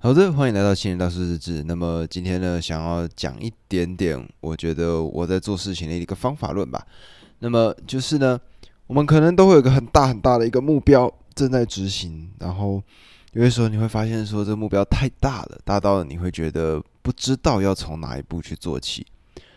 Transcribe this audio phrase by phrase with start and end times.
[0.00, 1.64] 好的，欢迎来到青年大叔日志。
[1.64, 6.86] 那么今天呢，想要讲一点点，我觉得我在做事情的一个方法论吧。
[7.40, 8.38] 那么就是呢，
[8.86, 12.80] 我们可能都会有个很大很大的一个目标正在执行，然后
[13.32, 19.04] 有些时候你会发现说这个目标太大了，大到你会觉得不知道要从哪一步去做起。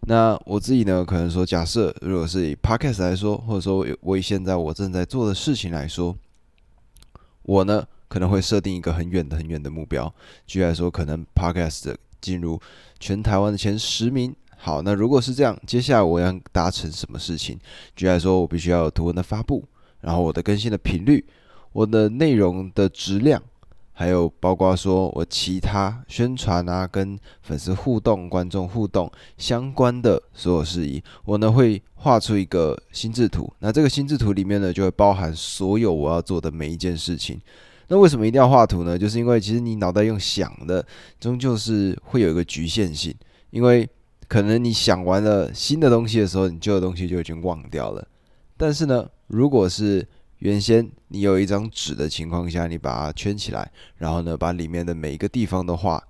[0.00, 6.16] 那我自己呢，可能说，假设如果是以 podcast 来说，或者说我以现在我正在做的事情来说，
[7.42, 7.86] 我呢。
[8.08, 10.12] 可能会设定一个很远的、很远的目标，
[10.46, 12.60] 举例来说，可能 Podcast 进入
[13.00, 14.34] 全台湾的前十名。
[14.56, 17.58] 好，那如果是这样，接下来我要达成什么事情？
[17.94, 19.62] 举例来说，我必须要有图文的发布，
[20.00, 21.22] 然后我的更新的频率，
[21.72, 23.42] 我的内容的质量，
[23.92, 33.52] 还有包括说我其他宣传啊、跟粉丝互动、观众互动相关的所有事宜，我呢会画出一个心智图。
[33.58, 37.38] 那这个心智图里面呢，就会包含所有我要做的每一件事情。
[37.88, 38.98] 那为什么一定要画图呢？
[38.98, 40.84] 就是因为其实你脑袋用想的，
[41.20, 43.14] 终究是会有一个局限性，
[43.50, 43.88] 因为
[44.26, 48.06] 可能你想完了新的东西的时候，你旧的东西就已经忘掉了。
[48.56, 50.06] 但是呢，如果是
[50.38, 56.02] 原先你有一张纸的情况下，你把它圈起来，然后呢，把里面的每一个地方都画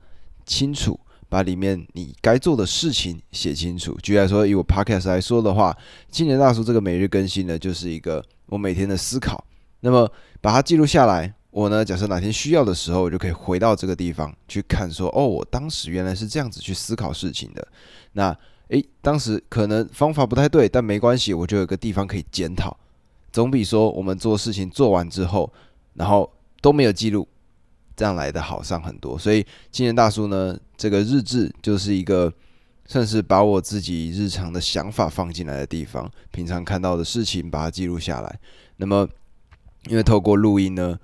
[0.47, 3.99] 清楚，把里面你该做的事情写清楚。
[4.01, 5.77] 举例来说，以我 podcast 来说的话，
[6.11, 9.45] 青年大叔这个每日更新呢，就是一个我每天的思考，
[9.81, 10.09] 那么
[10.41, 11.35] 把它记录下来。
[11.55, 17.65] 我呢，假设哪天需要的时候，我就可以回到这个地方去看，说哦，我当时原来是这样子去思考事情的。
[18.15, 18.37] 那
[18.71, 22.77] 诶，当时可能方法不太对，但没关系，我就有个地方可以检讨，
[23.31, 25.49] 总比说我们做事情做完之后，
[25.93, 26.29] 然后
[26.61, 27.29] 都没有记录，
[27.95, 29.17] 这样来的好上很多。
[29.17, 32.33] 所以青年大叔呢，这个日志就是一个
[32.87, 38.41] 算是把我自己日常的想法放进来的地方，平常看到的事情把它记录下来。
[38.79, 39.09] 那么
[39.85, 40.99] 因为透过录音呢。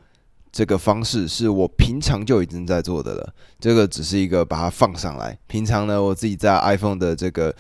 [0.53, 5.39] 这个方式是我平常就已经在做的了，这个只是一个把它放上来。
[5.47, 7.55] 平常呢，我自己在 iPhone 的这个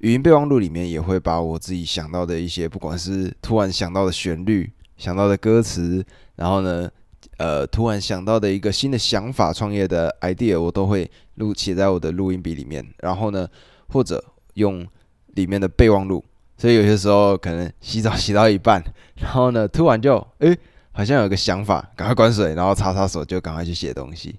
[0.00, 6.04] 语音备忘录里面，也会把我自己想到的一些，不管是突然想到的旋律、想到的歌词，
[6.36, 6.90] 然后呢，
[7.38, 12.84] 呃，突然想到的一个新的想法、创业的 idea，我都会录写在我的录音笔里面。
[12.98, 13.48] 然后呢，
[13.88, 14.22] 或者
[14.54, 14.86] 用
[15.28, 16.22] 里面的备忘录，
[16.58, 18.84] 所以有些时候可能洗澡洗到一半，
[19.16, 20.54] 然后呢，突然就诶。
[20.96, 24.38] 好像有个想法，赶快关水，然后擦擦手，就赶快去写东西。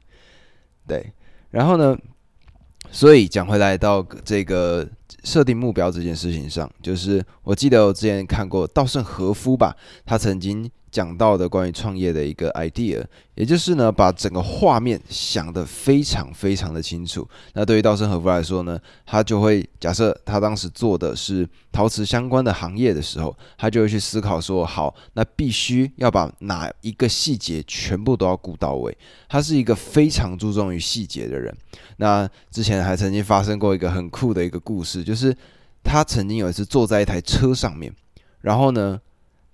[0.88, 1.12] 对，
[1.52, 1.98] 然后呢，
[2.90, 4.88] 所以讲回来到这个
[5.24, 10.70] 设定目标这件事情上，就是我记得我之前看过稻盛和夫吧，他曾经。
[10.92, 13.03] 讲到的关于创业的一个 idea，
[13.34, 17.28] 也就是呢，把整个画面想得非常非常的清楚。
[17.52, 28.98] 那对于稻盛和夫来说呢，他就会假设他当时做的是陶瓷相关的行业的时候，他就会去思考说：好，那必须要把哪一个细节全部都要顾到位。
[29.28, 31.54] 他是一个非常注重于细节的人。
[31.98, 35.34] 那之前还曾经发生过一个很酷的一个故事，就是
[35.84, 37.96] 他曾经有一次坐在一台车上面，
[38.42, 39.00] 然后呢。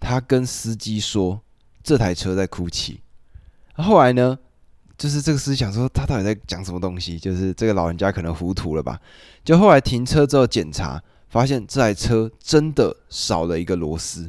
[0.03, 1.39] 他跟司机说
[1.83, 2.99] ：“这台车在哭泣。”
[3.77, 4.35] 后来呢，
[4.97, 7.19] 就是这个司机想说他到底在讲什么东西？
[7.19, 8.99] 就是这个老人家可能糊涂了吧？
[9.45, 14.27] 就后来停车之后检查，发现这台车真的少了一个螺丝。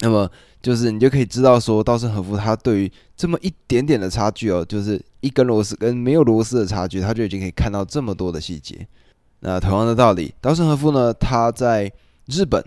[0.00, 0.28] 那么，
[0.60, 8.84] 就是你就可以知道说，稻盛和夫他对于这么一点点的差距哦，就是一根螺丝跟没有螺丝的差距，他就已经可以看到这么多的细节。
[9.40, 11.92] 那同样的道理，稻盛和夫呢，他在
[12.26, 12.64] 日本。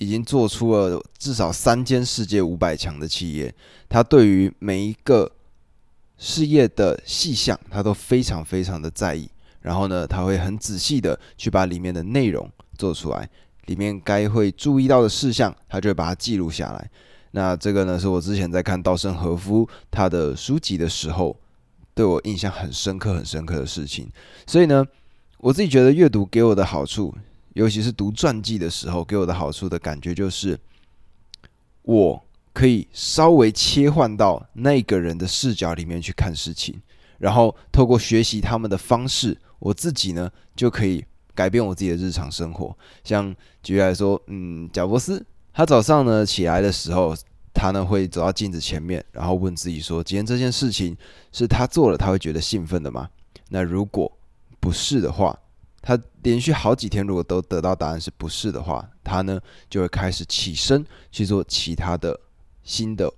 [0.00, 3.52] 已经做出了至少三间世界五百强的企业，
[3.88, 5.28] 他对于每一个
[6.16, 9.28] 事业的细项，他都非常非常的在意。
[9.60, 13.28] 然后呢，他会很仔细的去把里面的内容做出来，
[13.66, 16.88] 里面该会注意到的事项，他就会把它记录下来。
[17.32, 21.36] 那这个呢，是我之前在看稻盛和夫他的书籍的时候，
[21.92, 24.08] 对我印象很深刻、很深刻的事情。
[24.46, 24.86] 所以呢，
[25.38, 27.14] 我自己觉得阅读给我的好处。
[27.54, 30.56] 尤其是读传记的时候，给我的好处的感觉就是，
[31.82, 36.80] 我可以稍微切换到那个人的视角里面去看事情，
[37.18, 41.04] 然后透过学习他们的方式，我自己呢就可以
[41.34, 42.76] 改变我自己的日常生活。
[43.02, 47.16] 像举例来说，嗯，贾伯斯，他早上呢起来的时候，
[47.52, 50.96] 他呢会走到镜子前面，然后问自己说：今天这件事情
[51.32, 53.08] 是他做了，他会觉得兴奋的吗？
[53.48, 54.12] 那如果
[54.60, 55.38] 不是的话，
[55.80, 59.40] 他连续好几天，如果都得到答案是不是的话，他呢
[59.70, 62.18] 就会开始起身去做其他的
[62.62, 63.12] 新的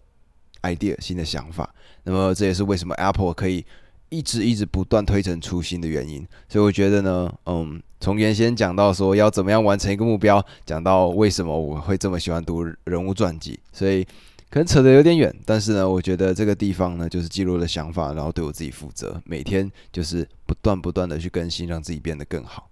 [0.62, 1.74] idea、新的想法。
[2.04, 3.64] 那么这也是为什么 Apple 可以
[4.08, 6.26] 一直一直不断推陈出新的原因。
[6.48, 14.06] 所以我觉得呢，嗯，从原先讲到说要怎么样完成一个目标，讲到为什么我会这么喜欢读人物传记，所以
[14.50, 22.68] 可能扯得有点远，但是呢，我觉得这个地方呢，就是记录的想法，然后对我自己负责，每天就是不断不断的去更新，让自己变得更好。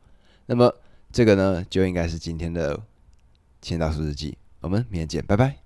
[0.46, 0.74] 那么
[1.12, 2.78] 这个呢，就应该是今天的
[3.62, 4.36] 千大叔日记。
[4.60, 5.56] 我们明天见，拜拜。